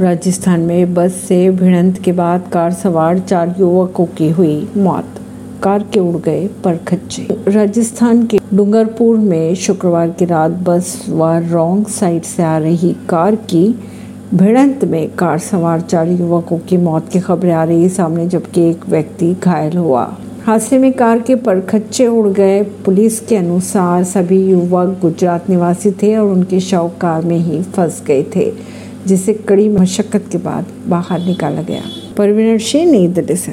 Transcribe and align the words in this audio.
राजस्थान 0.00 0.60
में 0.60 0.94
बस 0.94 1.14
से 1.28 1.50
भिड़ंत 1.50 1.98
के 1.98 2.12
बाद 2.12 2.48
कार 2.52 2.72
सवार 2.72 3.18
चार 3.18 3.54
युवकों 3.58 4.04
की 4.06 4.28
हुई 4.30 4.68
मौत। 4.76 5.18
कार 5.62 5.82
के 5.92 6.00
उड़ 6.00 6.16
गए 6.16 6.46
पर 6.64 6.76
खच्चे 6.76 7.26
राजस्थान 7.48 8.26
के 8.26 8.38
डूंगरपुर 8.54 9.16
में 9.16 9.54
शुक्रवार 9.54 10.10
की 10.10 10.24
रात 10.24 10.50
बस 10.50 11.04
व 11.08 11.30
रॉन्ग 11.50 11.86
साइड 11.86 12.22
से 12.22 12.42
आ 12.42 12.56
रही 12.58 12.92
कार 13.08 13.34
की 13.34 13.66
भिड़ंत 14.34 14.84
में 14.84 15.08
कार 15.10 15.38
सवार 15.38 15.80
चार 15.80 16.08
युवकों 16.08 16.58
की 16.58 16.76
मौत 16.76 17.08
की 17.08 17.20
खबरें 17.20 17.52
आ 17.52 17.64
रही 17.64 17.88
सामने, 17.88 18.26
जबकि 18.28 18.68
एक 18.70 18.88
व्यक्ति 18.88 19.34
घायल 19.34 19.76
हुआ। 19.76 20.16
हादसे 20.44 20.78
में 20.78 20.92
कार 20.92 21.20
के 21.20 21.34
परखच्चे 21.34 22.06
उड़ 22.06 22.28
गए। 22.28 22.62
पुलिस 22.62 23.20
के 23.20 23.36
अनुसार 23.36 24.04
सभी 24.04 24.42
युवक 24.50 24.98
गुजरात 25.02 25.50
निवासी 25.50 25.90
थे 25.90 26.16
और 26.16 26.28
उनके 26.28 26.60
शव 26.60 26.90
कार 27.00 27.22
में 27.22 27.38
ही 27.38 27.62
फंस 27.62 28.02
गए 28.06 28.22
थे। 28.36 28.52
जिसे 29.06 29.34
कड़ी 29.34 29.68
मशक्कत 29.68 30.24
के 30.32 30.38
बाद 30.38 30.66
बाहर 30.88 31.20
निकाला 31.20 31.62
गया। 31.62 31.82
परवीन 32.16 32.58
सिंह 32.58 33.08
दिल्ली 33.08 33.36
से 33.36 33.48